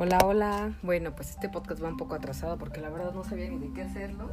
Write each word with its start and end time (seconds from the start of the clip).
Hola, 0.00 0.18
hola. 0.24 0.78
Bueno, 0.82 1.12
pues 1.16 1.30
este 1.30 1.48
podcast 1.48 1.82
va 1.82 1.88
un 1.88 1.96
poco 1.96 2.14
atrasado 2.14 2.56
porque 2.56 2.80
la 2.80 2.88
verdad 2.88 3.12
no 3.12 3.24
sabía 3.24 3.48
ni 3.48 3.58
de 3.58 3.72
qué 3.72 3.82
hacerlo. 3.82 4.30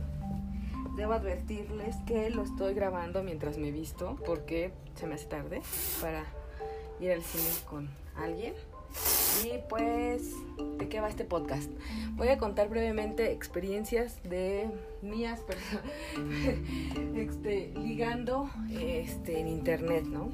Debo 0.95 1.13
advertirles 1.13 1.95
que 2.05 2.29
lo 2.29 2.43
estoy 2.43 2.75
grabando 2.75 3.23
mientras 3.23 3.57
me 3.57 3.71
visto 3.71 4.15
porque 4.27 4.73
se 4.93 5.07
me 5.07 5.15
hace 5.15 5.25
tarde 5.25 5.63
para 6.01 6.23
ir 6.99 7.13
al 7.13 7.23
cine 7.23 7.49
con 7.67 7.89
alguien. 8.15 8.53
Y 9.43 9.57
pues, 9.67 10.33
¿de 10.77 10.87
qué 10.87 11.01
va 11.01 11.09
este 11.09 11.25
podcast? 11.25 11.71
Voy 12.11 12.27
a 12.27 12.37
contar 12.37 12.69
brevemente 12.69 13.31
experiencias 13.31 14.21
de 14.21 14.69
mías, 15.01 15.41
este, 17.15 17.73
ligando 17.75 18.51
este, 18.69 19.39
en 19.39 19.47
internet, 19.47 20.05
¿no? 20.05 20.29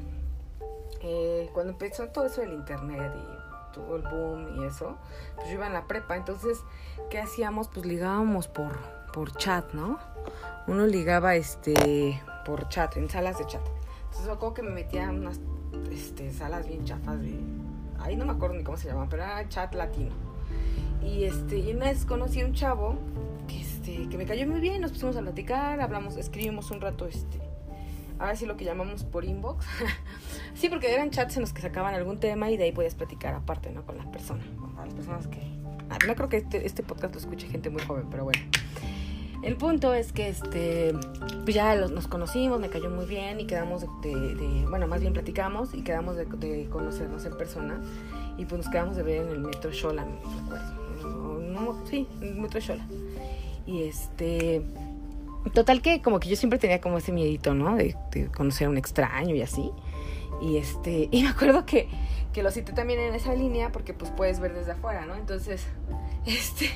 Eh, 1.04 1.50
cuando 1.54 1.72
empezó 1.72 2.10
todo 2.10 2.26
eso 2.26 2.42
del 2.42 2.52
internet 2.52 3.14
y 3.16 3.41
tuvo 3.72 3.96
el 3.96 4.04
boom 4.04 4.62
y 4.62 4.66
eso, 4.66 4.98
pues 5.36 5.48
yo 5.48 5.54
iba 5.56 5.68
en 5.68 5.74
la 5.74 5.88
prepa, 5.88 6.16
entonces, 6.16 6.64
¿qué 7.10 7.20
hacíamos? 7.20 7.68
Pues 7.68 7.86
ligábamos 7.86 8.48
por, 8.48 8.78
por 9.14 9.32
chat, 9.36 9.74
¿no? 9.74 10.00
Uno 10.68 10.86
ligaba 10.86 11.36
este 11.36 12.22
por 12.46 12.70
chat, 12.70 12.98
en 12.98 13.10
salas 13.10 13.38
de 13.38 13.46
chat. 13.46 13.62
Entonces 14.04 14.28
me 14.28 14.34
acuerdo 14.34 14.54
que 14.54 14.64
me 14.64 14.72
metía 14.72 15.04
en 15.04 15.22
unas 15.22 15.40
este, 15.92 16.32
salas 16.32 16.68
bien 16.68 16.86
chafas 16.86 17.22
de. 17.22 17.40
Ahí 18.00 18.16
no 18.16 18.26
me 18.26 18.32
acuerdo 18.32 18.56
ni 18.56 18.64
cómo 18.64 18.78
se 18.78 18.88
llaman, 18.88 19.10
pero 19.10 19.24
era 19.24 19.48
chat 19.50 19.74
latino. 19.74 20.12
Y 21.04 21.24
este, 21.24 21.58
y 21.58 21.74
una 21.74 21.86
vez 21.86 22.06
conocí 22.06 22.42
a 22.42 22.46
un 22.46 22.54
chavo 22.54 22.96
que 23.48 23.62
este, 23.62 24.08
que 24.10 24.18
me 24.18 24.26
cayó 24.26 24.48
muy 24.48 24.60
bien, 24.60 24.82
nos 24.82 24.92
pusimos 24.92 25.16
a 25.18 25.22
platicar, 25.22 25.82
hablamos, 25.82 26.18
escribimos 26.18 26.70
un 26.72 26.82
rato 26.82 27.06
este. 27.08 27.41
Ahora 28.22 28.36
sí 28.36 28.46
lo 28.46 28.56
que 28.56 28.66
llamamos 28.66 29.04
por 29.04 29.26
inbox. 29.26 29.66
sí, 30.54 30.70
porque 30.70 30.94
eran 30.94 31.10
chats 31.10 31.38
en 31.38 31.42
los 31.42 31.54
que 31.54 31.62
sacaban 31.62 31.96
algún 31.96 32.20
tema 32.20 32.52
y 32.52 32.58
de 32.58 32.66
ahí 32.66 32.72
podías 32.72 32.94
platicar 32.94 33.34
aparte, 33.34 33.72
¿no? 33.72 33.84
Con 33.84 33.98
las 33.98 34.06
personas. 34.06 34.46
Con 34.60 34.76
las 34.76 34.94
personas 34.94 35.28
que. 35.28 35.40
Ah, 35.90 35.98
no 36.08 36.14
creo 36.16 36.30
que 36.30 36.38
este, 36.38 36.66
este 36.66 36.84
podcast 36.84 37.16
lo 37.16 37.20
escuche 37.20 37.48
gente 37.48 37.72
muy 37.72 37.82
joven, 37.82 38.06
pero 38.12 38.24
bueno. 38.24 38.40
El 39.42 39.58
punto 39.58 39.96
es 39.96 40.14
que 40.14 40.30
este, 40.30 40.94
pues 41.44 41.56
ya 41.56 41.76
nos 41.76 42.08
conocimos, 42.08 42.60
me 42.60 42.70
cayó 42.70 42.92
muy 42.92 43.08
bien 43.08 43.40
y 43.40 43.48
quedamos 43.48 43.82
de, 44.04 44.66
bueno, 44.70 44.86
más 44.86 45.02
bien 45.02 45.14
platicamos 45.14 45.74
y 45.74 45.82
quedamos 45.82 46.16
de, 46.16 46.68
conocernos 46.70 47.26
en 47.26 47.36
persona 47.36 47.82
y 48.38 48.46
pues 48.46 48.62
nos 48.62 48.70
quedamos 48.70 48.98
de 48.98 49.04
ver 49.04 49.24
en 49.24 49.30
el 49.30 49.40
metro 49.40 49.72
Shola, 49.72 50.06
me 50.06 50.20
recuerdo. 50.42 51.40
No, 51.42 51.76
sí, 51.88 52.08
el 52.22 52.36
metro 52.36 52.60
Shola. 52.60 52.86
Y 53.66 53.82
este, 53.84 54.62
total 55.54 55.82
que 55.82 56.02
como 56.02 56.20
que 56.20 56.30
yo 56.30 56.36
siempre 56.36 56.60
tenía 56.60 56.82
como 56.82 56.98
ese 56.98 57.12
miedito, 57.12 57.54
¿no? 57.54 57.76
De, 57.76 57.96
conocer 58.36 58.68
a 58.68 58.70
un 58.70 58.78
extraño 58.78 59.36
y 59.36 59.42
así. 59.42 59.72
Y 60.42 60.58
este, 60.58 61.08
y 61.12 61.24
me 61.24 61.30
acuerdo 61.30 61.66
que, 61.66 61.88
que 62.34 62.44
lo 62.44 62.52
cité 62.52 62.74
también 62.74 63.00
en 63.00 63.16
esa 63.16 63.34
línea 63.34 63.72
porque 63.72 63.94
pues 63.94 64.12
puedes 64.12 64.40
ver 64.40 64.54
desde 64.54 64.74
afuera, 64.74 65.06
¿no? 65.06 65.16
Entonces, 65.16 65.66
este 66.26 66.70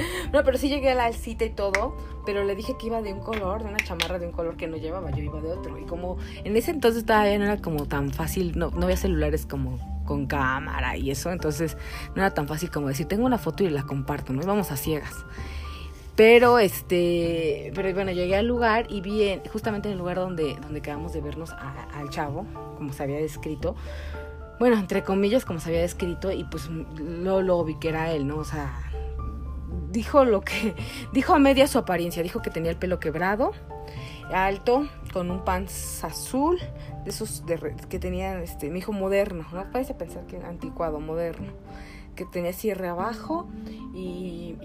no, 0.32 0.44
pero 0.44 0.58
sí 0.58 0.68
llegué 0.68 0.90
a 0.90 0.94
la 0.94 1.12
cita 1.12 1.44
y 1.44 1.50
todo, 1.50 1.96
pero 2.24 2.44
le 2.44 2.54
dije 2.54 2.74
que 2.78 2.86
iba 2.86 3.02
de 3.02 3.12
un 3.12 3.20
color, 3.20 3.62
de 3.62 3.68
una 3.68 3.78
chamarra 3.78 4.18
de 4.18 4.26
un 4.26 4.32
color 4.32 4.56
que 4.56 4.66
no 4.66 4.76
llevaba, 4.76 5.10
yo 5.10 5.22
iba 5.22 5.40
de 5.40 5.52
otro. 5.52 5.78
Y 5.78 5.84
como 5.84 6.18
en 6.44 6.56
ese 6.56 6.70
entonces 6.70 7.04
todavía 7.04 7.38
no 7.38 7.44
era 7.44 7.58
como 7.58 7.86
tan 7.86 8.10
fácil, 8.10 8.52
no, 8.56 8.70
no 8.70 8.84
había 8.84 8.96
celulares 8.96 9.46
como 9.46 9.78
con 10.04 10.26
cámara 10.26 10.96
y 10.96 11.10
eso, 11.10 11.32
entonces 11.32 11.76
no 12.14 12.22
era 12.22 12.32
tan 12.32 12.46
fácil 12.46 12.70
como 12.70 12.88
decir, 12.88 13.06
tengo 13.06 13.26
una 13.26 13.38
foto 13.38 13.64
y 13.64 13.70
la 13.70 13.82
comparto, 13.82 14.32
no 14.32 14.42
íbamos 14.42 14.70
a 14.70 14.76
ciegas. 14.76 15.24
Pero 16.16 16.58
este, 16.58 17.70
pero 17.74 17.92
bueno, 17.92 18.10
llegué 18.10 18.36
al 18.36 18.46
lugar 18.46 18.86
y 18.88 19.02
vi 19.02 19.24
en, 19.24 19.44
justamente 19.44 19.88
en 19.88 19.92
el 19.92 19.98
lugar 19.98 20.16
donde, 20.16 20.56
donde 20.62 20.80
quedamos 20.80 21.12
de 21.12 21.20
vernos 21.20 21.52
al 21.52 22.08
chavo, 22.08 22.46
como 22.76 22.92
se 22.94 23.02
había 23.02 23.18
descrito, 23.18 23.76
bueno, 24.58 24.78
entre 24.78 25.02
comillas, 25.02 25.44
como 25.44 25.60
se 25.60 25.68
había 25.68 25.82
descrito, 25.82 26.32
y 26.32 26.44
pues 26.44 26.68
luego, 26.70 27.42
luego 27.42 27.64
vi 27.64 27.74
que 27.74 27.90
era 27.90 28.10
él, 28.12 28.26
¿no? 28.26 28.38
O 28.38 28.44
sea, 28.44 28.72
dijo 29.90 30.24
lo 30.24 30.40
que 30.40 30.74
dijo 31.12 31.34
a 31.34 31.38
media 31.38 31.66
su 31.66 31.78
apariencia, 31.78 32.22
dijo 32.22 32.40
que 32.40 32.50
tenía 32.50 32.70
el 32.70 32.78
pelo 32.78 32.98
quebrado, 32.98 33.52
alto, 34.32 34.88
con 35.12 35.30
un 35.30 35.44
pants 35.44 36.02
azul, 36.04 36.58
de 37.04 37.10
esos 37.10 37.44
de, 37.46 37.76
que 37.88 37.98
tenía 37.98 38.40
este, 38.42 38.70
mi 38.70 38.78
hijo 38.78 38.92
moderno, 38.92 39.46
no 39.52 39.70
parece 39.70 39.94
pensar 39.94 40.26
que 40.26 40.38
anticuado, 40.38 41.00
moderno, 41.00 41.52
que 42.16 42.24
tenía 42.24 42.52
cierre 42.52 42.88
abajo 42.88 43.46
y, 43.94 44.56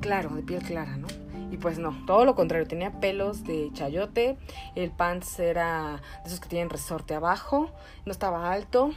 claro, 0.00 0.30
de 0.30 0.42
piel 0.42 0.62
clara, 0.62 0.96
¿no? 0.96 1.06
Y 1.50 1.56
pues 1.56 1.78
no, 1.78 1.96
todo 2.06 2.24
lo 2.24 2.34
contrario, 2.34 2.66
tenía 2.66 3.00
pelos 3.00 3.44
de 3.44 3.70
chayote, 3.72 4.36
el 4.74 4.90
pants 4.90 5.38
era 5.38 6.02
de 6.22 6.28
esos 6.28 6.40
que 6.40 6.48
tienen 6.48 6.68
resorte 6.68 7.14
abajo, 7.14 7.70
no 8.04 8.12
estaba 8.12 8.52
alto, 8.52 8.90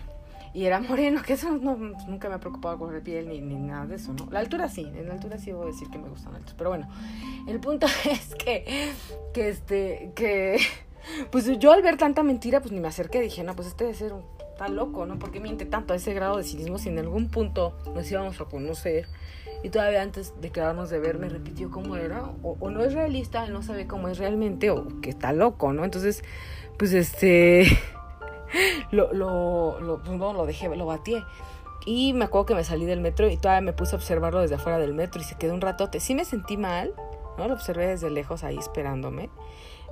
y 0.54 0.66
era 0.66 0.80
moreno, 0.90 1.22
que 1.22 1.34
eso 1.34 1.52
no, 1.52 1.76
nunca 1.76 2.28
me 2.28 2.36
ha 2.36 2.40
preocupado 2.40 2.78
con 2.80 2.94
la 2.94 3.02
piel 3.02 3.30
ni, 3.30 3.40
nada 3.40 3.86
de 3.86 3.96
eso, 3.96 4.14
¿no? 4.14 4.28
La 4.32 4.40
altura 4.40 4.68
sí, 4.68 4.82
en 4.82 5.08
la 5.08 5.14
altura 5.14 5.38
sí 5.38 5.52
a 5.52 5.66
decir 5.66 5.90
que 5.90 6.00
me 6.00 6.10
gustan 6.10 6.36
altos, 6.36 6.56
pero 6.58 6.72
bueno, 6.72 6.90
el 7.48 7.60
punto 7.60 7.88
es 8.06 8.36
que, 8.36 8.92
que 9.34 9.50
este, 9.50 10.12
que, 10.16 10.60
pues 11.32 11.46
yo 11.60 11.72
al 11.72 11.82
ver 11.82 11.98
tanta 11.98 12.24
mentira, 12.24 12.60
pues 12.62 12.72
ni 12.72 12.80
me 12.80 12.88
acerqué, 12.88 13.22
dije, 13.22 13.44
no, 13.44 13.56
pues 13.56 13.68
este 13.68 13.86
debe 13.86 13.96
ser 13.96 14.14
un, 14.14 14.24
está 14.60 14.68
loco, 14.68 15.06
¿no? 15.06 15.18
¿Por 15.18 15.32
qué 15.32 15.40
miente 15.40 15.66
tanto 15.66 15.94
a 15.94 15.96
ese 15.96 16.14
grado 16.14 16.36
de 16.36 16.44
cinismo 16.44 16.78
si 16.78 16.90
en 16.90 17.00
algún 17.00 17.30
punto 17.30 17.78
nos 17.96 18.12
íbamos 18.12 18.42
a 18.42 18.46
conocer? 18.46 19.08
Y 19.64 19.70
todavía 19.70 20.02
antes 20.02 20.34
de 20.42 20.52
quedarnos 20.52 20.90
de 20.90 21.00
ver 21.00 21.18
me 21.18 21.30
repitió 21.30 21.72
cómo 21.72 21.96
era, 21.96 22.26
o, 22.44 22.58
o 22.60 22.70
no 22.70 22.84
es 22.84 22.94
realista, 22.94 23.48
no 23.48 23.64
sabe 23.64 23.88
cómo 23.88 24.10
es 24.10 24.18
realmente, 24.18 24.70
o 24.70 25.00
que 25.02 25.12
está 25.12 25.32
loco, 25.32 25.72
¿no? 25.72 25.86
Entonces, 25.86 26.26
pues 26.78 26.92
este 26.92 27.68
lo, 28.92 29.14
lo, 29.14 29.80
lo, 29.80 30.04
pues 30.04 30.18
no, 30.18 30.34
lo 30.34 30.46
dejé, 30.46 30.68
lo 30.76 30.86
batié. 30.86 31.24
Y 31.86 32.12
me 32.12 32.26
acuerdo 32.26 32.48
que 32.48 32.56
me 32.56 32.66
salí 32.66 32.86
del 32.86 33.00
metro 33.00 33.30
y 33.30 33.38
todavía 33.38 33.62
me 33.62 33.72
puse 33.72 33.96
a 33.96 33.98
observarlo 33.98 34.42
desde 34.42 34.56
afuera 34.56 34.78
del 34.78 34.94
metro 34.94 35.22
y 35.22 35.24
se 35.24 35.38
quedó 35.38 35.54
un 35.54 35.62
ratote. 35.62 36.02
Sí 36.02 36.16
me 36.16 36.26
sentí 36.26 36.58
mal, 36.58 36.94
Lo 37.48 37.54
observé 37.54 37.88
desde 37.88 38.10
lejos 38.10 38.44
ahí 38.44 38.58
esperándome 38.58 39.30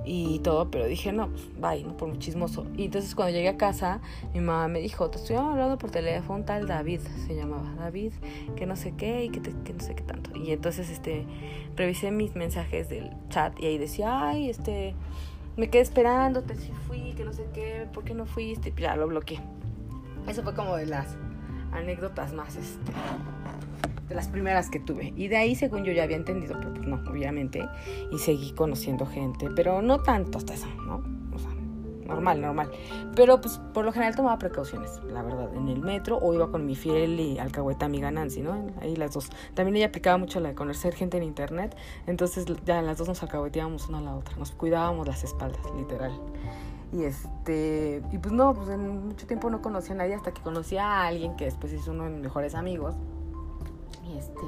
y 0.04 0.38
todo, 0.40 0.70
pero 0.70 0.86
dije, 0.86 1.12
no, 1.12 1.28
pues 1.28 1.48
bye, 1.60 1.84
¿no? 1.84 1.96
Por 1.96 2.18
chismoso. 2.18 2.66
Y 2.76 2.86
entonces 2.86 3.14
cuando 3.14 3.34
llegué 3.34 3.48
a 3.48 3.56
casa, 3.56 4.00
mi 4.32 4.40
mamá 4.40 4.68
me 4.68 4.80
dijo, 4.80 5.10
te 5.10 5.18
estoy 5.18 5.36
hablando 5.36 5.78
por 5.78 5.90
teléfono, 5.90 6.44
tal 6.44 6.66
David, 6.66 7.00
se 7.26 7.34
llamaba 7.34 7.74
David, 7.76 8.12
que 8.56 8.66
no 8.66 8.76
sé 8.76 8.94
qué 8.96 9.24
y 9.24 9.30
que, 9.30 9.40
no 9.72 9.80
sé 9.80 9.94
qué 9.94 10.02
tanto. 10.02 10.36
Y 10.36 10.52
entonces, 10.52 10.88
este, 10.90 11.26
revisé 11.76 12.10
mis 12.10 12.34
mensajes 12.36 12.88
del 12.88 13.10
chat 13.28 13.58
y 13.60 13.66
ahí 13.66 13.78
decía, 13.78 14.28
ay, 14.28 14.50
este 14.50 14.94
me 15.56 15.68
quedé 15.70 15.82
esperándote, 15.82 16.54
si 16.54 16.70
fui, 16.86 17.14
que 17.14 17.24
no 17.24 17.32
sé 17.32 17.44
qué, 17.52 17.88
¿por 17.92 18.04
qué 18.04 18.14
no 18.14 18.26
fuiste? 18.26 18.72
Ya 18.76 18.94
lo 18.94 19.08
bloqueé. 19.08 19.40
Eso 20.28 20.44
fue 20.44 20.54
como 20.54 20.76
de 20.76 20.86
las 20.86 21.16
anécdotas 21.72 22.32
más, 22.32 22.54
este, 22.54 22.92
de 24.08 24.14
las 24.14 24.28
primeras 24.28 24.70
que 24.70 24.80
tuve. 24.80 25.12
Y 25.16 25.28
de 25.28 25.36
ahí, 25.36 25.54
según 25.54 25.84
yo 25.84 25.92
ya 25.92 26.04
había 26.04 26.16
entendido, 26.16 26.56
pero 26.58 26.72
pues 26.74 26.86
no, 26.86 26.96
obviamente, 27.08 27.66
y 28.10 28.18
seguí 28.18 28.52
conociendo 28.52 29.06
gente, 29.06 29.48
pero 29.54 29.82
no 29.82 30.00
tanto 30.00 30.38
hasta 30.38 30.54
eso, 30.54 30.66
¿no? 30.86 31.02
O 31.34 31.38
sea, 31.38 31.50
normal, 32.06 32.40
normal. 32.40 32.70
Pero 33.14 33.40
pues 33.40 33.60
por 33.74 33.84
lo 33.84 33.92
general 33.92 34.16
tomaba 34.16 34.38
precauciones, 34.38 35.00
la 35.04 35.22
verdad, 35.22 35.54
en 35.54 35.68
el 35.68 35.80
metro 35.80 36.18
o 36.18 36.32
iba 36.32 36.50
con 36.50 36.64
mi 36.64 36.74
fiel 36.74 37.20
y 37.20 37.38
alcahueta 37.38 37.86
amiga 37.86 38.10
Nancy, 38.10 38.40
¿no? 38.42 38.66
Ahí 38.80 38.96
las 38.96 39.12
dos. 39.12 39.30
También 39.54 39.76
ella 39.76 39.86
aplicaba 39.86 40.16
mucho 40.16 40.40
la 40.40 40.50
de 40.50 40.54
conocer 40.54 40.94
gente 40.94 41.18
en 41.18 41.22
internet, 41.22 41.76
entonces 42.06 42.46
ya 42.64 42.80
las 42.82 42.98
dos 42.98 43.08
nos 43.08 43.22
alcahueteábamos 43.22 43.88
una 43.88 43.98
a 43.98 44.02
la 44.02 44.14
otra, 44.14 44.36
nos 44.36 44.52
cuidábamos 44.52 45.06
las 45.06 45.24
espaldas, 45.24 45.60
literal. 45.76 46.12
Y 46.90 47.04
este, 47.04 48.02
y 48.10 48.18
pues 48.18 48.32
no, 48.32 48.54
pues 48.54 48.70
en 48.70 49.08
mucho 49.08 49.26
tiempo 49.26 49.50
no 49.50 49.60
conocía 49.60 49.94
a 49.94 49.98
nadie 49.98 50.14
hasta 50.14 50.32
que 50.32 50.40
conocí 50.40 50.78
a 50.78 51.06
alguien 51.06 51.36
que 51.36 51.44
después 51.44 51.72
es 51.72 51.86
uno 51.86 52.04
de 52.04 52.10
mis 52.10 52.22
mejores 52.22 52.54
amigos. 52.54 52.94
Y 54.08 54.16
este, 54.16 54.46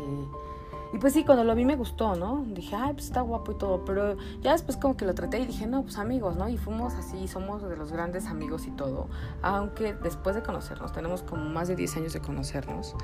y 0.93 0.99
pues 0.99 1.13
sí, 1.13 1.25
cuando 1.25 1.45
lo 1.45 1.55
vi 1.55 1.65
me 1.65 1.77
gustó, 1.77 2.17
¿no? 2.17 2.45
Dije, 2.49 2.75
ay, 2.75 2.95
pues 2.95 3.07
está 3.07 3.21
guapo 3.21 3.53
y 3.53 3.55
todo. 3.55 3.85
Pero 3.85 4.17
ya 4.41 4.53
después 4.53 4.77
como 4.77 4.97
que 4.97 5.05
lo 5.05 5.15
traté 5.15 5.39
y 5.39 5.47
dije, 5.47 5.67
no, 5.67 5.83
pues 5.83 5.99
amigos, 5.99 6.37
¿no? 6.37 6.49
Y 6.49 6.57
fuimos 6.57 6.95
así, 6.95 7.29
somos 7.29 7.63
de 7.63 7.77
los 7.77 7.93
grandes 7.93 8.27
amigos 8.27 8.67
y 8.67 8.73
todo. 8.73 9.07
Aunque 9.41 9.95
después 9.95 10.35
de 10.35 10.43
conocernos, 10.43 10.93
tenemos 10.93 11.23
como 11.23 11.45
más 11.45 11.69
de 11.69 11.77
10 11.77 11.97
años 11.99 12.13
de 12.13 12.21
conocernos, 12.21 12.97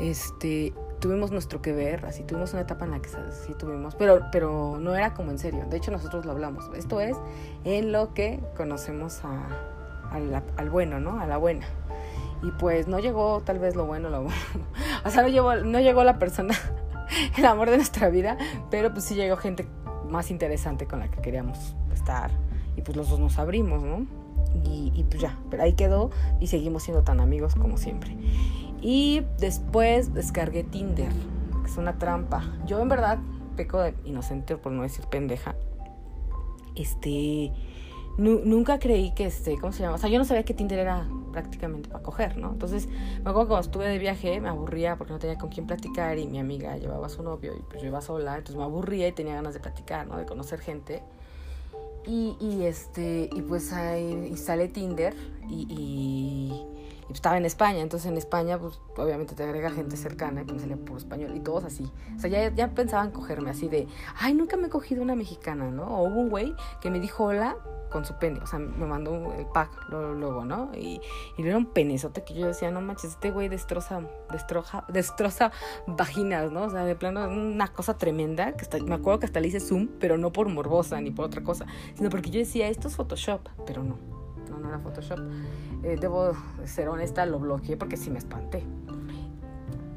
este, 0.00 0.74
tuvimos 0.98 1.30
nuestro 1.30 1.62
que 1.62 1.72
ver, 1.72 2.04
así 2.06 2.24
tuvimos 2.24 2.52
una 2.54 2.62
etapa 2.62 2.86
en 2.86 2.90
la 2.90 3.00
que 3.00 3.08
sí 3.08 3.54
tuvimos, 3.56 3.94
pero, 3.94 4.20
pero 4.32 4.78
no 4.80 4.96
era 4.96 5.14
como 5.14 5.30
en 5.30 5.38
serio. 5.38 5.64
De 5.70 5.76
hecho, 5.76 5.92
nosotros 5.92 6.26
lo 6.26 6.32
hablamos. 6.32 6.68
Esto 6.74 7.00
es 7.00 7.16
en 7.62 7.92
lo 7.92 8.14
que 8.14 8.42
conocemos 8.56 9.24
a, 9.24 9.46
a 10.10 10.18
la, 10.18 10.42
al 10.56 10.70
bueno, 10.70 10.98
¿no? 10.98 11.20
A 11.20 11.26
la 11.26 11.36
buena. 11.36 11.68
Y 12.42 12.52
pues 12.52 12.86
no 12.86 12.98
llegó 13.00 13.42
tal 13.44 13.58
vez 13.58 13.74
lo 13.74 13.86
bueno, 13.86 14.10
lo 14.10 14.22
bueno. 14.24 14.38
O 15.08 15.10
sea, 15.10 15.22
no 15.22 15.28
llegó, 15.28 15.54
no 15.56 15.80
llegó 15.80 16.04
la 16.04 16.18
persona 16.18 16.54
el 17.36 17.44
amor 17.44 17.70
de 17.70 17.76
nuestra 17.76 18.08
vida, 18.10 18.36
pero 18.70 18.92
pues 18.92 19.04
sí 19.04 19.14
llegó 19.14 19.36
gente 19.36 19.66
más 20.08 20.30
interesante 20.30 20.86
con 20.86 21.00
la 21.00 21.10
que 21.10 21.20
queríamos 21.20 21.74
estar 21.92 22.30
y 22.76 22.82
pues 22.82 22.96
los 22.96 23.08
dos 23.10 23.18
nos 23.18 23.38
abrimos, 23.38 23.82
¿no? 23.82 24.06
Y, 24.64 24.92
y, 24.94 25.04
pues 25.04 25.20
ya, 25.20 25.38
pero 25.50 25.62
ahí 25.62 25.74
quedó 25.74 26.10
y 26.40 26.46
seguimos 26.46 26.82
siendo 26.82 27.02
tan 27.02 27.20
amigos 27.20 27.54
como 27.54 27.76
siempre. 27.76 28.16
Y 28.80 29.24
después 29.38 30.14
descargué 30.14 30.64
Tinder, 30.64 31.12
que 31.62 31.70
es 31.70 31.76
una 31.76 31.98
trampa. 31.98 32.44
Yo 32.66 32.80
en 32.80 32.88
verdad 32.88 33.18
peco 33.56 33.80
de 33.80 33.94
inocente, 34.04 34.56
por 34.56 34.72
no 34.72 34.82
decir 34.82 35.04
pendeja. 35.06 35.54
Este, 36.76 37.52
nunca 38.18 38.80
creí 38.80 39.14
que 39.14 39.26
este, 39.26 39.56
¿cómo 39.58 39.72
se 39.72 39.82
llama? 39.82 39.94
O 39.94 39.98
sea, 39.98 40.10
yo 40.10 40.18
no 40.18 40.24
sabía 40.24 40.42
que 40.42 40.52
Tinder 40.52 40.80
era 40.80 41.06
prácticamente 41.32 41.88
para 41.88 42.02
coger, 42.02 42.36
¿no? 42.36 42.50
Entonces, 42.50 42.88
me 42.88 43.30
acuerdo 43.30 43.48
cuando 43.48 43.60
estuve 43.60 43.88
de 43.88 43.98
viaje 43.98 44.40
me 44.40 44.48
aburría 44.48 44.96
porque 44.96 45.12
no 45.12 45.20
tenía 45.20 45.38
con 45.38 45.50
quién 45.50 45.66
platicar 45.66 46.18
y 46.18 46.26
mi 46.26 46.40
amiga 46.40 46.76
llevaba 46.76 47.06
a 47.06 47.10
su 47.10 47.22
novio 47.22 47.54
y 47.56 47.62
pues 47.62 47.80
yo 47.80 47.88
iba 47.88 48.00
sola, 48.00 48.36
entonces 48.36 48.56
me 48.56 48.64
aburría 48.64 49.06
y 49.06 49.12
tenía 49.12 49.34
ganas 49.34 49.54
de 49.54 49.60
platicar, 49.60 50.06
¿no? 50.08 50.16
De 50.16 50.26
conocer 50.26 50.58
gente. 50.58 51.02
Y, 52.06 52.36
y 52.40 52.64
este, 52.64 53.28
y 53.32 53.42
pues 53.42 53.72
ahí 53.72 54.10
instalé 54.28 54.68
Tinder 54.68 55.14
y, 55.48 55.66
y, 55.68 57.12
estaba 57.12 57.38
en 57.38 57.46
España, 57.46 57.80
entonces 57.80 58.10
en 58.10 58.18
España 58.18 58.58
pues 58.58 58.80
obviamente 58.96 59.34
te 59.34 59.42
agrega 59.42 59.70
gente 59.70 59.96
cercana 59.96 60.44
que 60.44 60.52
me 60.52 60.58
salía 60.58 60.76
por 60.76 60.98
español 60.98 61.34
y 61.36 61.40
todos 61.40 61.64
así. 61.64 61.90
O 62.16 62.20
sea, 62.20 62.28
ya, 62.28 62.54
ya 62.54 62.74
pensaban 62.74 63.12
cogerme 63.12 63.50
así 63.50 63.68
de, 63.68 63.86
ay, 64.18 64.34
nunca 64.34 64.56
me 64.56 64.66
he 64.66 64.70
cogido 64.70 65.02
una 65.02 65.14
mexicana, 65.14 65.70
¿no? 65.70 65.84
O 65.84 66.08
hubo 66.08 66.20
un 66.20 66.28
güey 66.28 66.54
que 66.80 66.90
me 66.90 67.00
dijo 67.00 67.24
hola 67.24 67.56
con 67.90 68.04
su 68.04 68.14
pene, 68.14 68.40
o 68.40 68.46
sea, 68.46 68.58
me 68.58 68.86
mandó 68.86 69.32
el 69.34 69.46
pack 69.46 69.70
luego, 69.90 70.44
¿no? 70.44 70.70
Y, 70.74 71.00
y 71.36 71.42
era 71.46 71.56
un 71.56 71.66
penezote 71.66 72.24
que 72.24 72.34
yo 72.34 72.46
decía, 72.46 72.70
no 72.70 72.80
manches, 72.80 73.12
este 73.12 73.30
güey 73.30 73.48
destroza, 73.48 74.02
destroza, 74.30 74.84
destroza 74.88 75.52
vaginas, 75.86 76.52
¿no? 76.52 76.64
O 76.64 76.70
sea, 76.70 76.84
de 76.84 76.94
plano, 76.94 77.28
una 77.28 77.68
cosa 77.68 77.96
tremenda, 77.96 78.52
que 78.52 78.82
me 78.82 78.94
acuerdo 78.94 79.20
que 79.20 79.26
hasta 79.26 79.40
le 79.40 79.48
hice 79.48 79.60
zoom, 79.60 79.88
pero 79.98 80.18
no 80.18 80.32
por 80.32 80.48
morbosa 80.48 81.00
ni 81.00 81.10
por 81.10 81.26
otra 81.26 81.42
cosa, 81.42 81.66
sino 81.94 82.10
porque 82.10 82.30
yo 82.30 82.38
decía, 82.38 82.68
esto 82.68 82.88
es 82.88 82.96
Photoshop, 82.96 83.48
pero 83.66 83.82
no, 83.82 83.98
no, 84.50 84.58
no 84.58 84.68
era 84.68 84.78
Photoshop. 84.78 85.18
Eh, 85.82 85.96
debo 86.00 86.32
ser 86.64 86.88
honesta, 86.88 87.24
lo 87.26 87.38
bloqueé 87.38 87.76
porque 87.76 87.96
sí 87.96 88.10
me 88.10 88.18
espanté. 88.18 88.64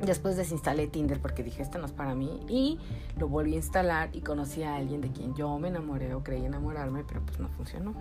Después 0.05 0.35
desinstalé 0.35 0.87
Tinder 0.87 1.19
porque 1.19 1.43
dije, 1.43 1.61
esto 1.61 1.77
no 1.77 1.85
es 1.85 1.91
para 1.91 2.15
mí. 2.15 2.39
Y 2.49 2.79
lo 3.17 3.27
volví 3.27 3.53
a 3.53 3.57
instalar 3.57 4.09
y 4.13 4.21
conocí 4.21 4.63
a 4.63 4.75
alguien 4.75 5.01
de 5.01 5.11
quien 5.11 5.35
yo 5.35 5.57
me 5.59 5.67
enamoré 5.67 6.13
o 6.13 6.23
creí 6.23 6.45
enamorarme, 6.45 7.03
pero 7.07 7.21
pues 7.21 7.39
no 7.39 7.47
funcionó. 7.49 7.93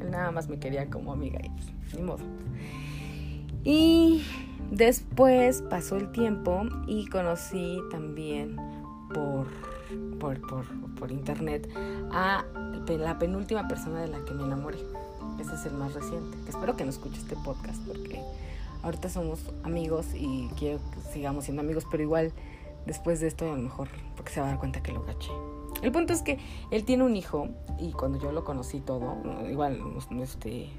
Él, 0.00 0.10
nada 0.10 0.30
más 0.30 0.48
me 0.48 0.58
quería 0.58 0.88
como 0.90 1.12
amiga 1.12 1.40
y 1.42 1.48
pues, 1.48 1.94
ni 1.94 2.02
modo. 2.02 2.24
Y 3.64 4.22
después 4.70 5.62
pasó 5.62 5.96
el 5.96 6.12
tiempo 6.12 6.62
y 6.86 7.06
conocí 7.06 7.78
también 7.90 8.56
por, 9.12 9.46
por, 10.18 10.40
por, 10.46 10.66
por 10.94 11.10
internet 11.10 11.68
a 12.12 12.44
la 12.96 13.18
penúltima 13.18 13.68
persona 13.68 14.00
de 14.00 14.08
la 14.08 14.24
que 14.24 14.32
me 14.32 14.44
enamoré. 14.44 14.78
Ese 15.38 15.54
es 15.54 15.66
el 15.66 15.74
más 15.74 15.94
reciente. 15.94 16.36
Espero 16.48 16.76
que 16.76 16.84
no 16.84 16.90
escuche 16.90 17.18
este 17.18 17.36
podcast 17.36 17.80
porque 17.86 18.22
ahorita 18.82 19.08
somos 19.08 19.40
amigos 19.62 20.06
y 20.14 20.48
quiero 20.58 20.78
que 20.90 21.00
sigamos 21.12 21.44
siendo 21.44 21.62
amigos, 21.62 21.86
pero 21.90 22.02
igual 22.02 22.32
después 22.86 23.20
de 23.20 23.26
esto 23.28 23.44
a 23.50 23.56
lo 23.56 23.62
mejor 23.62 23.88
porque 24.16 24.32
se 24.32 24.40
va 24.40 24.46
a 24.46 24.50
dar 24.50 24.58
cuenta 24.58 24.82
que 24.82 24.92
lo 24.92 25.02
gaché. 25.02 25.30
El 25.82 25.92
punto 25.92 26.12
es 26.12 26.22
que 26.22 26.38
él 26.70 26.84
tiene 26.84 27.04
un 27.04 27.16
hijo 27.16 27.48
y 27.78 27.92
cuando 27.92 28.18
yo 28.18 28.32
lo 28.32 28.44
conocí 28.44 28.80
todo, 28.80 29.16
igual 29.48 29.80
este, 30.20 30.70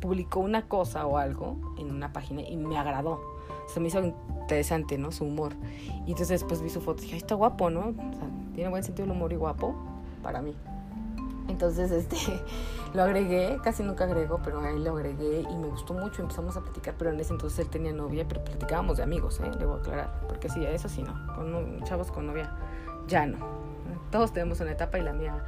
publicó 0.00 0.40
una 0.40 0.66
cosa 0.66 1.06
o 1.06 1.18
algo 1.18 1.56
en 1.78 1.90
una 1.90 2.12
página 2.12 2.42
y 2.42 2.56
me 2.56 2.76
agradó. 2.76 3.20
Se 3.72 3.78
me 3.78 3.88
hizo 3.88 4.02
interesante, 4.02 4.98
¿no? 4.98 5.12
Su 5.12 5.24
humor. 5.24 5.54
Y 6.06 6.10
entonces 6.10 6.28
después 6.40 6.60
vi 6.60 6.68
su 6.68 6.80
foto 6.80 7.02
y 7.02 7.04
dije, 7.04 7.16
está 7.18 7.36
guapo, 7.36 7.70
¿no? 7.70 7.80
O 7.80 7.92
sea, 7.92 8.28
tiene 8.54 8.68
buen 8.68 8.82
sentido 8.82 9.06
del 9.06 9.16
humor 9.16 9.32
y 9.32 9.36
guapo 9.36 9.74
para 10.22 10.42
mí. 10.42 10.54
Entonces, 11.52 11.90
este, 11.90 12.16
lo 12.94 13.02
agregué, 13.02 13.58
casi 13.62 13.82
nunca 13.82 14.04
agrego, 14.04 14.40
pero 14.42 14.60
a 14.60 14.70
él 14.70 14.84
lo 14.84 14.96
agregué 14.96 15.42
y 15.42 15.56
me 15.56 15.68
gustó 15.68 15.92
mucho, 15.92 16.22
empezamos 16.22 16.56
a 16.56 16.62
platicar, 16.62 16.94
pero 16.98 17.10
en 17.10 17.20
ese 17.20 17.32
entonces 17.32 17.58
él 17.58 17.68
tenía 17.68 17.92
novia, 17.92 18.26
pero 18.26 18.42
platicábamos 18.42 18.96
de 18.96 19.02
amigos, 19.02 19.38
¿eh? 19.40 19.50
Debo 19.58 19.74
aclarar, 19.74 20.10
porque 20.28 20.48
sí, 20.48 20.64
eso 20.64 20.88
sí 20.88 21.02
no, 21.02 21.12
con 21.34 21.82
chavos 21.84 22.10
con 22.10 22.26
novia, 22.26 22.50
ya 23.06 23.26
no. 23.26 23.38
Todos 24.10 24.32
tenemos 24.32 24.60
una 24.60 24.72
etapa 24.72 24.98
y 24.98 25.02
la 25.02 25.12
mía 25.12 25.44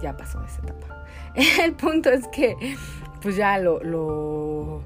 ya 0.00 0.14
pasó 0.16 0.42
esa 0.44 0.60
etapa. 0.62 1.04
El 1.64 1.74
punto 1.74 2.10
es 2.10 2.28
que, 2.28 2.76
pues 3.22 3.36
ya 3.36 3.58
lo, 3.58 3.82
lo, 3.82 4.82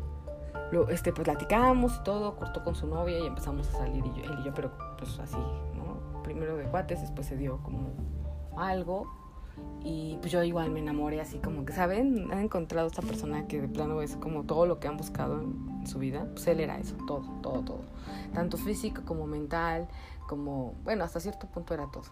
este, 0.88 1.12
pues 1.12 1.24
platicábamos 1.24 1.96
y 1.96 2.02
todo, 2.04 2.36
cortó 2.36 2.62
con 2.62 2.76
su 2.76 2.86
novia 2.86 3.18
y 3.18 3.26
empezamos 3.26 3.68
a 3.70 3.72
salir 3.72 4.06
y 4.06 4.12
yo, 4.12 4.22
él 4.22 4.38
y 4.40 4.44
yo, 4.44 4.54
pero 4.54 4.70
pues 4.96 5.18
así, 5.18 5.36
¿no? 5.74 6.22
Primero 6.22 6.56
de 6.56 6.64
cuates, 6.66 7.00
después 7.00 7.26
se 7.26 7.36
dio 7.36 7.58
como 7.64 7.90
algo 8.56 9.19
y 9.82 10.18
pues 10.20 10.30
yo 10.30 10.42
igual 10.42 10.70
me 10.70 10.80
enamoré 10.80 11.20
así 11.20 11.38
como 11.38 11.64
que, 11.64 11.72
¿saben? 11.72 12.30
Han 12.30 12.38
encontrado 12.38 12.86
esta 12.86 13.00
persona 13.02 13.46
que 13.46 13.60
de 13.60 13.68
plano 13.68 14.02
es 14.02 14.16
como 14.16 14.44
todo 14.44 14.66
lo 14.66 14.78
que 14.78 14.88
han 14.88 14.96
buscado 14.96 15.40
en 15.40 15.86
su 15.86 15.98
vida. 15.98 16.26
Pues 16.32 16.46
él 16.48 16.60
era 16.60 16.78
eso, 16.78 16.96
todo, 17.06 17.22
todo, 17.42 17.62
todo. 17.62 17.80
Tanto 18.34 18.58
físico 18.58 19.02
como 19.06 19.26
mental, 19.26 19.88
como, 20.28 20.74
bueno, 20.84 21.04
hasta 21.04 21.18
cierto 21.18 21.46
punto 21.46 21.72
era 21.72 21.86
todo. 21.86 22.04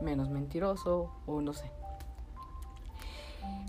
Menos 0.00 0.30
mentiroso 0.30 1.10
o 1.26 1.40
no 1.40 1.52
sé. 1.52 1.70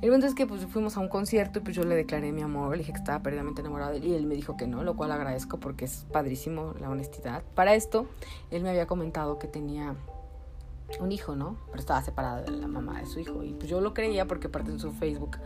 El 0.02 0.10
momento 0.10 0.28
es 0.28 0.36
que 0.36 0.46
pues 0.46 0.66
fuimos 0.68 0.96
a 0.96 1.00
un 1.00 1.10
concierto 1.10 1.60
y 1.60 1.62
pues 1.62 1.76
yo 1.76 1.84
le 1.84 1.96
declaré 1.96 2.31
mi 2.31 2.42
amor, 2.42 2.72
le 2.72 2.80
dije 2.80 2.94
que 2.94 3.00
estaba 3.00 3.22
perdidamente 3.22 3.62
enamorado 3.62 3.92
de 3.92 3.98
él 3.98 4.08
y 4.08 4.14
él 4.14 4.28
me 4.28 4.36
dijo 4.36 4.56
que 4.56 4.68
no, 4.68 4.84
lo 4.84 4.96
cual 4.96 5.12
agradezco 5.12 5.60
porque 5.60 5.86
es 5.86 6.06
padrísimo 6.12 6.74
la 6.80 6.90
honestidad. 6.90 7.44
Para 7.56 7.76
esto, 7.76 8.08
él 8.52 8.64
me 8.64 8.70
había 8.70 8.88
comentado 8.88 9.40
que 9.40 9.48
tenía 9.48 9.96
un 11.00 11.12
hijo, 11.12 11.36
¿no? 11.36 11.57
Pero 11.68 11.80
estaba 11.80 12.01
separada 12.01 12.41
de 12.41 12.51
la 12.51 12.68
mamá 12.68 13.00
de 13.00 13.06
su 13.06 13.19
hijo. 13.19 13.44
Y 13.44 13.53
pues 13.53 13.69
yo 13.69 13.81
lo 13.81 13.94
creía 13.94 14.25
porque 14.25 14.47
aparte 14.47 14.71
en 14.71 14.80
su 14.80 14.91
Facebook, 14.91 15.38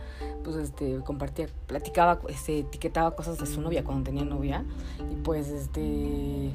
pues 0.42 0.56
este, 0.56 1.00
compartía, 1.04 1.48
platicaba, 1.66 2.20
este, 2.28 2.60
etiquetaba 2.60 3.14
cosas 3.14 3.38
de 3.38 3.46
su 3.46 3.60
novia 3.60 3.84
cuando 3.84 4.04
tenía 4.04 4.24
novia. 4.24 4.64
Y 5.10 5.16
pues 5.16 5.48
este 5.48 6.54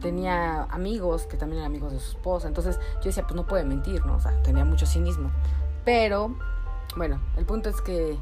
tenía 0.00 0.64
amigos 0.64 1.26
que 1.26 1.36
también 1.36 1.60
eran 1.60 1.70
amigos 1.70 1.92
de 1.92 1.98
su 1.98 2.10
esposa. 2.10 2.48
Entonces 2.48 2.78
yo 2.96 3.04
decía, 3.04 3.22
pues 3.22 3.34
no 3.34 3.46
puede 3.46 3.64
mentir, 3.64 4.04
¿no? 4.04 4.16
O 4.16 4.20
sea, 4.20 4.42
tenía 4.42 4.64
mucho 4.64 4.86
cinismo. 4.86 5.30
Pero, 5.84 6.36
bueno, 6.96 7.20
el 7.36 7.46
punto 7.46 7.70
es 7.70 7.80
que 7.80 8.18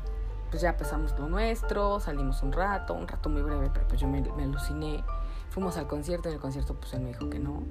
pues 0.50 0.62
ya 0.62 0.70
empezamos 0.70 1.18
lo 1.18 1.28
nuestro, 1.28 1.98
salimos 1.98 2.42
un 2.42 2.52
rato, 2.52 2.94
un 2.94 3.08
rato 3.08 3.28
muy 3.28 3.42
breve, 3.42 3.70
pero 3.74 3.88
pues 3.88 4.00
yo 4.00 4.06
me, 4.06 4.20
me 4.20 4.44
aluciné. 4.44 5.02
Fuimos 5.50 5.76
al 5.76 5.86
concierto, 5.86 6.28
en 6.28 6.36
el 6.36 6.40
concierto 6.40 6.74
pues 6.74 6.94
él 6.94 7.00
me 7.00 7.08
dijo 7.08 7.28
que 7.28 7.38
no 7.38 7.62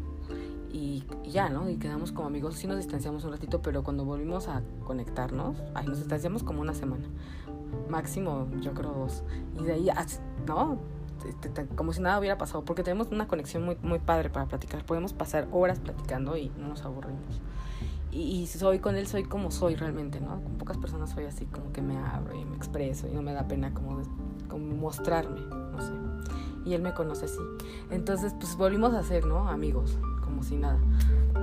y, 0.73 1.03
ya, 1.23 1.49
¿no? 1.49 1.69
Y 1.69 1.77
quedamos 1.77 2.11
como 2.11 2.27
amigos, 2.27 2.55
sí 2.55 2.65
nos 2.65 2.77
distanciamos 2.77 3.23
un 3.23 3.31
ratito, 3.31 3.61
pero 3.61 3.83
cuando 3.83 4.03
volvimos 4.03 4.47
a 4.47 4.63
conectarnos, 4.85 5.55
ay, 5.75 5.85
nos 5.85 5.99
distanciamos 5.99 6.43
como 6.43 6.61
una 6.61 6.73
semana, 6.73 7.05
máximo 7.89 8.47
yo 8.59 8.73
creo 8.73 8.91
dos, 8.91 9.23
y 9.59 9.63
de 9.63 9.73
ahí, 9.73 9.89
¿no? 10.47 10.79
Como 11.75 11.93
si 11.93 12.01
nada 12.01 12.19
hubiera 12.19 12.39
pasado, 12.39 12.65
porque 12.65 12.83
tenemos 12.83 13.09
una 13.11 13.27
conexión 13.27 13.63
muy, 13.63 13.77
muy 13.83 13.99
padre 13.99 14.31
para 14.31 14.47
platicar, 14.47 14.83
podemos 14.83 15.13
pasar 15.13 15.47
horas 15.51 15.79
platicando 15.79 16.35
y 16.35 16.49
no 16.57 16.69
nos 16.69 16.83
aburrimos. 16.83 17.39
Y, 18.11 18.41
y 18.41 18.47
soy 18.47 18.79
con 18.79 18.95
él, 18.95 19.07
soy 19.07 19.23
como 19.23 19.51
soy 19.51 19.75
realmente, 19.75 20.19
¿no? 20.19 20.41
Con 20.41 20.57
pocas 20.57 20.77
personas 20.77 21.11
soy 21.11 21.25
así, 21.25 21.45
como 21.45 21.71
que 21.71 21.81
me 21.81 21.97
abro 21.97 22.35
y 22.35 22.45
me 22.45 22.55
expreso 22.57 23.07
y 23.07 23.11
no 23.11 23.21
me 23.21 23.33
da 23.33 23.47
pena 23.47 23.73
como, 23.73 24.01
como 24.49 24.75
mostrarme, 24.75 25.39
no 25.41 25.81
sé. 25.81 25.93
Y 26.65 26.73
él 26.73 26.81
me 26.81 26.93
conoce 26.93 27.25
así. 27.25 27.39
Entonces, 27.89 28.33
pues 28.39 28.55
volvimos 28.55 28.93
a 28.93 29.03
ser, 29.03 29.25
¿no? 29.25 29.49
Amigos 29.49 29.97
como 30.33 30.43
si 30.43 30.57
nada. 30.57 30.79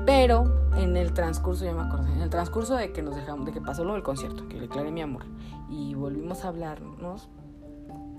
Pero 0.04 0.72
en 0.76 0.96
el 0.96 1.14
transcurso, 1.14 1.64
ya 1.64 1.72
me 1.72 1.82
acordé, 1.82 2.12
en 2.12 2.20
el 2.20 2.30
transcurso 2.30 2.74
de 2.74 2.92
que 2.92 3.02
nos 3.02 3.14
dejamos, 3.14 3.46
de 3.46 3.52
que 3.52 3.60
pasó 3.60 3.84
lo 3.84 3.94
del 3.94 4.02
concierto, 4.02 4.48
que 4.48 4.54
le 4.54 4.62
declaré 4.62 4.90
mi 4.90 5.00
amor 5.00 5.24
y 5.68 5.94
volvimos 5.94 6.44
a 6.44 6.48
hablarnos, 6.48 7.28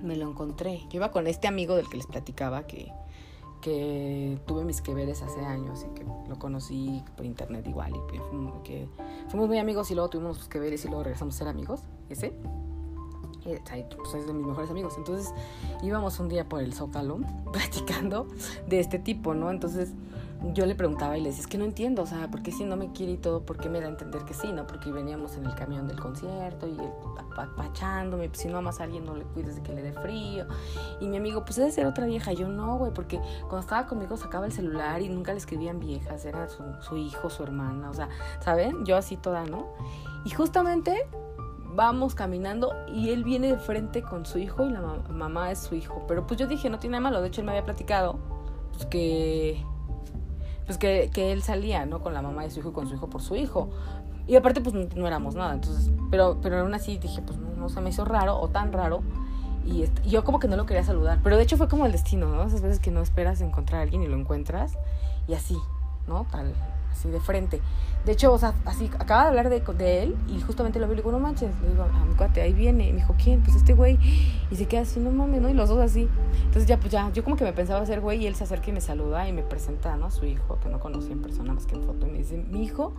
me 0.01 0.15
lo 0.15 0.29
encontré. 0.29 0.79
Yo 0.89 0.97
iba 0.97 1.11
con 1.11 1.27
este 1.27 1.47
amigo 1.47 1.75
del 1.75 1.89
que 1.89 1.97
les 1.97 2.07
platicaba 2.07 2.63
que, 2.63 2.91
que 3.61 4.39
tuve 4.45 4.63
mis 4.63 4.81
que 4.81 4.93
veres 4.93 5.21
hace 5.21 5.41
años 5.41 5.85
y 5.89 5.93
que 5.93 6.05
lo 6.27 6.39
conocí 6.39 7.03
por 7.17 7.25
internet 7.25 7.67
igual 7.67 7.93
y 7.95 8.63
que, 8.63 8.87
fuimos 9.27 9.47
muy 9.47 9.59
amigos 9.59 9.91
y 9.91 9.95
luego 9.95 10.09
tuvimos 10.09 10.37
los 10.37 10.47
que 10.47 10.59
veres 10.59 10.85
y 10.85 10.87
luego 10.87 11.03
regresamos 11.03 11.35
a 11.35 11.37
ser 11.39 11.47
amigos, 11.49 11.81
ese. 12.09 12.33
Pues 13.43 14.13
es 14.13 14.27
de 14.27 14.33
mis 14.33 14.45
mejores 14.45 14.69
amigos. 14.69 14.93
Entonces 14.97 15.33
íbamos 15.81 16.19
un 16.19 16.29
día 16.29 16.47
por 16.47 16.61
el 16.61 16.73
Zócalo 16.73 17.19
platicando 17.51 18.27
de 18.67 18.79
este 18.79 18.99
tipo, 18.99 19.33
¿no? 19.33 19.49
Entonces 19.49 19.93
yo 20.43 20.65
le 20.65 20.73
preguntaba 20.73 21.17
y 21.17 21.21
le 21.21 21.29
decía, 21.29 21.41
es 21.41 21.47
que 21.47 21.57
no 21.57 21.65
entiendo, 21.65 22.01
o 22.01 22.05
sea, 22.05 22.29
¿por 22.29 22.41
qué 22.41 22.51
si 22.51 22.63
no 22.63 22.75
me 22.75 22.91
quiere 22.91 23.13
y 23.13 23.17
todo, 23.17 23.45
por 23.45 23.57
qué 23.57 23.69
me 23.69 23.79
da 23.79 23.85
a 23.85 23.89
entender 23.89 24.23
que 24.23 24.33
sí, 24.33 24.51
no? 24.51 24.65
Porque 24.65 24.91
veníamos 24.91 25.35
en 25.37 25.45
el 25.45 25.53
camión 25.53 25.87
del 25.87 25.99
concierto 25.99 26.67
y 26.67 26.71
él 26.71 26.89
apachándome, 27.37 28.27
pues 28.27 28.41
si 28.41 28.47
no 28.47 28.57
amas 28.57 28.79
alguien 28.79 29.05
no 29.05 29.15
le 29.15 29.23
cuides 29.25 29.55
de 29.55 29.61
que 29.61 29.73
le 29.73 29.83
dé 29.83 29.93
frío. 29.93 30.45
Y 30.99 31.07
mi 31.07 31.17
amigo, 31.17 31.43
pues 31.45 31.57
debe 31.57 31.71
ser 31.71 31.85
otra 31.85 32.05
vieja. 32.05 32.33
Yo 32.33 32.47
no, 32.49 32.77
güey, 32.77 32.91
porque 32.91 33.19
cuando 33.41 33.59
estaba 33.59 33.85
conmigo 33.85 34.17
sacaba 34.17 34.47
el 34.47 34.51
celular 34.51 35.01
y 35.01 35.09
nunca 35.09 35.31
le 35.31 35.37
escribían 35.37 35.79
viejas, 35.79 36.25
era 36.25 36.49
su, 36.49 36.63
su 36.81 36.97
hijo, 36.97 37.29
su 37.29 37.43
hermana, 37.43 37.89
o 37.89 37.93
sea, 37.93 38.09
¿saben? 38.39 38.83
Yo 38.85 38.97
así 38.97 39.17
toda, 39.17 39.45
¿no? 39.45 39.67
Y 40.25 40.31
justamente 40.31 41.07
vamos 41.73 42.15
caminando 42.15 42.73
y 42.87 43.11
él 43.11 43.23
viene 43.23 43.47
de 43.47 43.57
frente 43.57 44.01
con 44.01 44.25
su 44.25 44.39
hijo 44.39 44.65
y 44.65 44.71
la 44.71 44.81
mamá 44.81 45.51
es 45.51 45.59
su 45.59 45.75
hijo. 45.75 46.03
Pero 46.07 46.25
pues 46.25 46.39
yo 46.39 46.47
dije, 46.47 46.69
no 46.69 46.79
tiene 46.79 46.93
nada 46.93 47.09
malo, 47.09 47.21
de 47.21 47.27
hecho 47.27 47.41
él 47.41 47.45
me 47.45 47.51
había 47.51 47.63
platicado 47.63 48.17
pues 48.73 48.85
que 48.85 49.63
pues 50.65 50.77
que, 50.77 51.09
que, 51.13 51.31
él 51.31 51.41
salía, 51.41 51.85
¿no? 51.85 52.01
Con 52.01 52.13
la 52.13 52.21
mamá 52.21 52.43
de 52.43 52.51
su 52.51 52.59
hijo 52.59 52.69
y 52.69 52.73
con 52.73 52.87
su 52.87 52.95
hijo 52.95 53.09
por 53.09 53.21
su 53.21 53.35
hijo. 53.35 53.69
Y 54.27 54.35
aparte, 54.35 54.61
pues 54.61 54.75
no, 54.75 55.07
éramos 55.07 55.35
nada, 55.35 55.53
entonces, 55.53 55.91
pero, 56.09 56.37
pero 56.41 56.59
aún 56.59 56.73
así 56.73 56.97
dije, 56.97 57.21
pues 57.21 57.37
no, 57.37 57.69
se 57.69 57.81
me 57.81 57.89
hizo 57.89 58.05
raro 58.05 58.39
o 58.39 58.49
tan 58.49 58.71
raro. 58.71 59.01
Y, 59.65 59.83
este, 59.83 60.07
yo 60.09 60.23
como 60.23 60.39
que 60.39 60.47
no 60.47 60.55
lo 60.55 60.65
quería 60.65 60.83
saludar, 60.83 61.19
pero 61.23 61.37
de 61.37 61.43
hecho 61.43 61.57
fue 61.57 61.67
como 61.67 61.85
el 61.85 61.91
destino, 61.91 62.27
¿no? 62.27 62.43
Esas 62.43 62.61
veces 62.61 62.79
que 62.79 62.91
no 62.91 63.01
esperas 63.01 63.41
encontrar 63.41 63.79
a 63.79 63.83
alguien 63.83 64.03
y 64.03 64.07
lo 64.07 64.17
encuentras, 64.17 64.77
y 65.27 65.33
así, 65.33 65.57
¿no? 66.07 66.25
Tal, 66.31 66.53
así 66.91 67.09
de 67.09 67.19
frente. 67.19 67.61
De 68.05 68.13
hecho, 68.13 68.33
o 68.33 68.37
sea, 68.37 68.53
así, 68.65 68.89
acaba 68.99 69.23
de 69.23 69.27
hablar 69.29 69.49
de, 69.49 69.59
de 69.59 70.03
él 70.03 70.15
y 70.27 70.41
justamente 70.41 70.79
lo 70.79 70.87
vi 70.87 70.93
y 70.93 70.95
le 70.95 71.01
digo, 71.01 71.11
no 71.11 71.19
manches, 71.19 71.51
le 71.61 71.69
digo, 71.69 71.83
a 71.83 72.41
ahí 72.41 72.53
viene. 72.53 72.87
Y 72.87 72.93
me 72.93 72.99
dijo, 72.99 73.15
¿quién? 73.21 73.41
Pues 73.41 73.55
este 73.55 73.73
güey. 73.73 73.99
Y 74.49 74.55
se 74.55 74.65
queda 74.65 74.81
así, 74.81 74.99
no 74.99 75.11
mames, 75.11 75.41
¿no? 75.41 75.49
Y 75.49 75.53
los 75.53 75.69
dos 75.69 75.79
así. 75.79 76.09
Entonces 76.45 76.65
ya, 76.65 76.77
pues 76.79 76.91
ya, 76.91 77.11
yo 77.13 77.23
como 77.23 77.35
que 77.35 77.43
me 77.43 77.53
pensaba 77.53 77.85
ser 77.85 78.01
güey 78.01 78.23
y 78.23 78.27
él 78.27 78.35
se 78.35 78.43
acerca 78.43 78.69
y 78.69 78.73
me 78.73 78.81
saluda 78.81 79.27
y 79.27 79.33
me 79.33 79.43
presenta, 79.43 79.95
¿no? 79.97 80.07
A 80.07 80.11
su 80.11 80.25
hijo, 80.25 80.59
que 80.61 80.69
no 80.69 80.79
conocía 80.79 81.13
en 81.13 81.21
persona 81.21 81.53
más 81.53 81.65
que 81.65 81.75
en 81.75 81.83
foto. 81.83 82.07
Y 82.07 82.11
me 82.11 82.17
dice, 82.19 82.37
mi 82.37 82.63
hijo, 82.63 82.93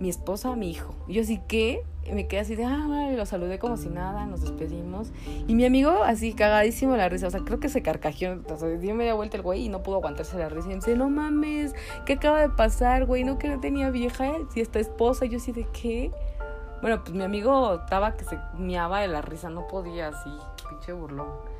mi 0.00 0.08
esposa, 0.08 0.54
mi 0.56 0.70
hijo. 0.70 0.94
Yo 1.08 1.22
así, 1.22 1.40
¿qué? 1.48 1.82
Y 2.08 2.12
me 2.12 2.28
quedé 2.28 2.40
así 2.40 2.54
de, 2.54 2.64
ah, 2.64 2.86
lo 3.16 3.26
saludé 3.26 3.58
como 3.58 3.76
si 3.76 3.88
nada, 3.88 4.26
nos 4.26 4.42
despedimos. 4.42 5.10
Y 5.48 5.54
mi 5.54 5.64
amigo, 5.64 6.04
así 6.04 6.34
cagadísimo 6.34 6.96
la 6.96 7.08
risa, 7.08 7.26
o 7.26 7.30
sea, 7.30 7.40
creo 7.40 7.58
que 7.58 7.68
se 7.68 7.82
carcajeó, 7.82 8.38
o 8.48 8.56
sea, 8.56 8.68
dio 8.68 8.94
media 8.94 9.14
vuelta 9.14 9.36
el 9.36 9.42
güey 9.42 9.64
y 9.64 9.68
no 9.68 9.82
pudo 9.82 9.96
aguantarse 9.96 10.38
la 10.38 10.48
risa. 10.48 10.66
Y 10.66 10.70
me 10.70 10.74
dice, 10.76 10.96
no 10.96 11.10
mames, 11.10 11.74
¿qué 12.04 12.14
acaba 12.14 12.40
de 12.40 12.50
pasar, 12.50 13.06
güey? 13.06 13.24
No 13.24 13.38
que 13.38 13.48
no 13.48 13.58
tenía 13.58 13.90
vieja, 13.90 14.32
si 14.52 14.60
esta 14.60 14.78
esposa. 14.78 15.24
Y 15.26 15.30
yo 15.30 15.38
así 15.38 15.50
de, 15.50 15.66
¿qué? 15.72 16.12
Bueno, 16.80 17.02
pues 17.02 17.14
mi 17.14 17.24
amigo 17.24 17.74
estaba 17.74 18.14
que 18.14 18.24
se 18.24 18.38
miaba 18.56 19.00
de 19.00 19.08
la 19.08 19.22
risa, 19.22 19.50
no 19.50 19.66
podía 19.66 20.08
así, 20.08 20.30
pinche 20.68 20.92
burlón. 20.92 21.55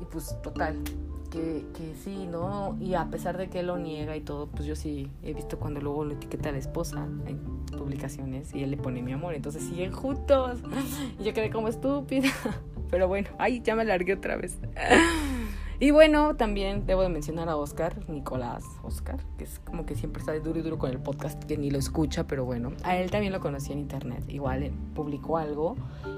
Y 0.00 0.04
pues 0.06 0.36
total, 0.42 0.82
que, 1.30 1.64
que 1.76 1.94
sí, 2.02 2.26
¿no? 2.26 2.76
Y 2.80 2.94
a 2.94 3.06
pesar 3.06 3.36
de 3.36 3.48
que 3.48 3.60
él 3.60 3.66
lo 3.66 3.78
niega 3.78 4.16
y 4.16 4.20
todo, 4.20 4.46
pues 4.46 4.64
yo 4.64 4.76
sí 4.76 5.10
he 5.22 5.34
visto 5.34 5.58
cuando 5.58 5.80
luego 5.80 6.04
lo 6.04 6.14
etiqueta 6.14 6.50
a 6.50 6.52
la 6.52 6.58
esposa 6.58 7.06
en 7.26 7.38
publicaciones 7.76 8.54
y 8.54 8.62
él 8.62 8.70
le 8.70 8.76
pone 8.76 9.02
mi 9.02 9.12
amor, 9.12 9.34
entonces 9.34 9.62
siguen 9.62 9.92
juntos. 9.92 10.60
Y 11.18 11.24
yo 11.24 11.34
quedé 11.34 11.50
como 11.50 11.68
estúpida. 11.68 12.28
Pero 12.90 13.08
bueno, 13.08 13.28
ay, 13.38 13.60
ya 13.62 13.74
me 13.74 13.84
largué 13.84 14.14
otra 14.14 14.36
vez. 14.36 14.58
Y 15.80 15.90
bueno, 15.90 16.36
también 16.36 16.86
debo 16.86 17.02
de 17.02 17.08
mencionar 17.08 17.48
a 17.48 17.56
Oscar, 17.56 18.08
Nicolás 18.08 18.64
Oscar, 18.84 19.18
que 19.36 19.44
es 19.44 19.58
como 19.58 19.84
que 19.84 19.96
siempre 19.96 20.20
está 20.20 20.30
de 20.30 20.38
duro 20.38 20.60
y 20.60 20.62
duro 20.62 20.78
con 20.78 20.90
el 20.90 21.00
podcast, 21.00 21.42
que 21.42 21.58
ni 21.58 21.68
lo 21.68 21.78
escucha, 21.78 22.28
pero 22.28 22.44
bueno, 22.44 22.72
a 22.84 22.96
él 22.96 23.10
también 23.10 23.32
lo 23.32 23.40
conocí 23.40 23.72
en 23.72 23.80
internet. 23.80 24.22
Igual 24.28 24.62
él 24.62 24.72
publicó 24.94 25.36
algo 25.36 25.74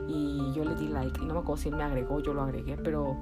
y 0.08 0.52
yo 0.54 0.62
le 0.62 0.74
di 0.74 0.88
like. 0.88 1.18
Y 1.22 1.24
no 1.24 1.32
me 1.32 1.40
acuerdo 1.40 1.56
si 1.56 1.70
él 1.70 1.76
me 1.76 1.84
agregó, 1.84 2.20
yo 2.20 2.34
lo 2.34 2.42
agregué, 2.42 2.76
pero 2.76 3.16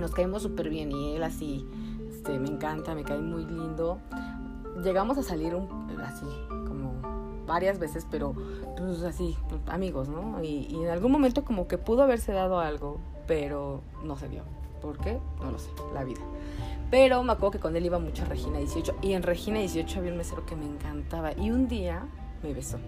nos 0.00 0.12
caímos 0.12 0.42
súper 0.42 0.68
bien 0.68 0.92
y 0.92 1.16
él 1.16 1.22
así, 1.22 1.66
este, 2.08 2.38
me 2.38 2.48
encanta, 2.48 2.94
me 2.94 3.04
cae 3.04 3.18
muy 3.18 3.44
lindo. 3.44 3.98
Llegamos 4.82 5.18
a 5.18 5.22
salir 5.22 5.54
un, 5.54 5.68
así, 6.00 6.26
como 6.48 6.92
varias 7.46 7.78
veces, 7.78 8.06
pero 8.10 8.34
pues 8.76 9.02
así, 9.02 9.36
amigos, 9.66 10.08
¿no? 10.08 10.42
Y, 10.42 10.66
y 10.70 10.82
en 10.82 10.88
algún 10.88 11.12
momento 11.12 11.44
como 11.44 11.66
que 11.66 11.78
pudo 11.78 12.02
haberse 12.02 12.32
dado 12.32 12.60
algo, 12.60 13.00
pero 13.26 13.82
no 14.04 14.16
se 14.16 14.28
dio. 14.28 14.42
¿Por 14.80 14.98
qué? 14.98 15.18
No 15.42 15.50
lo 15.50 15.58
sé, 15.58 15.70
la 15.92 16.04
vida. 16.04 16.20
Pero 16.90 17.22
me 17.22 17.32
acuerdo 17.32 17.52
que 17.52 17.58
con 17.58 17.76
él 17.76 17.84
iba 17.84 17.98
mucho 17.98 18.22
a 18.22 18.26
Regina 18.26 18.58
18 18.58 18.96
y 19.02 19.12
en 19.12 19.22
Regina 19.22 19.58
18 19.58 19.98
había 19.98 20.12
un 20.12 20.18
mesero 20.18 20.46
que 20.46 20.56
me 20.56 20.66
encantaba 20.66 21.32
y 21.36 21.50
un 21.50 21.68
día 21.68 22.06
me 22.42 22.54
besó. 22.54 22.78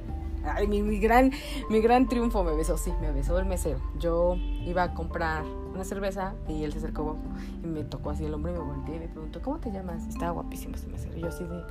Ay, 0.45 0.67
mi, 0.67 0.83
mi, 0.83 0.99
gran, 0.99 1.33
mi 1.69 1.81
gran 1.81 2.09
triunfo 2.09 2.43
me 2.43 2.55
besó, 2.55 2.79
sí, 2.79 2.93
me 3.01 3.13
besó 3.13 3.39
el 3.39 3.45
mesero. 3.45 3.79
Yo 3.99 4.37
iba 4.65 4.85
a 4.85 4.95
comprar 4.95 5.45
una 5.81 5.89
cerveza 5.89 6.35
y 6.47 6.63
él 6.63 6.73
se 6.73 6.79
acercó 6.79 7.17
y 7.65 7.67
me 7.67 7.85
tocó 7.85 8.11
así 8.11 8.27
el 8.27 8.35
hombre 8.35 8.53
y 8.53 8.59
me 8.59 8.61
volteé 8.61 8.97
y 8.97 8.99
me 8.99 9.09
preguntó, 9.09 9.41
¿cómo 9.41 9.59
te 9.59 9.73
llamas? 9.73 10.07
Estaba 10.07 10.33
guapísimo 10.33 10.75
ese 10.75 10.89
mesero. 10.89 11.17
Y 11.17 11.23
yo 11.23 11.29
así 11.29 11.45
de, 11.45 11.65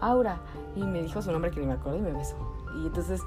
Aura. 0.00 0.40
Y 0.74 0.82
me 0.82 1.02
dijo 1.02 1.20
su 1.20 1.30
nombre 1.30 1.50
que 1.50 1.60
ni 1.60 1.66
me 1.66 1.74
acuerdo 1.74 1.98
y 1.98 2.02
me 2.02 2.12
besó. 2.12 2.36
Y 2.78 2.86
entonces 2.86 3.20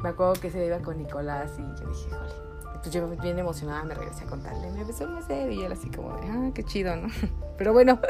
me 0.00 0.08
acuerdo 0.08 0.32
que 0.40 0.50
se 0.50 0.64
iba 0.64 0.78
con 0.78 0.96
Nicolás 0.96 1.52
y 1.58 1.62
yo 1.62 1.88
dije, 1.88 2.10
jole. 2.10 2.52
Pues 2.80 2.92
yo 2.92 3.06
bien 3.08 3.38
emocionada 3.38 3.84
me 3.84 3.94
regresé 3.94 4.24
a 4.24 4.26
contarle, 4.26 4.70
me 4.72 4.82
besó 4.82 5.04
el 5.04 5.10
mesero 5.10 5.52
y 5.52 5.62
él 5.62 5.70
así 5.70 5.88
como 5.88 6.16
de, 6.16 6.26
ah, 6.28 6.50
qué 6.52 6.64
chido, 6.64 6.96
¿no? 6.96 7.08
Pero 7.58 7.72
bueno, 7.74 8.00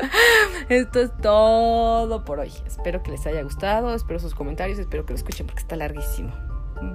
esto 0.70 1.00
es 1.00 1.14
todo 1.18 2.24
por 2.24 2.38
hoy. 2.38 2.52
Espero 2.64 3.02
que 3.02 3.10
les 3.10 3.26
haya 3.26 3.42
gustado, 3.42 3.92
espero 3.94 4.18
sus 4.18 4.34
comentarios, 4.34 4.78
espero 4.78 5.04
que 5.04 5.12
lo 5.12 5.18
escuchen 5.18 5.46
porque 5.46 5.60
está 5.60 5.76
larguísimo. 5.76 6.32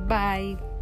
Bye. 0.07 0.76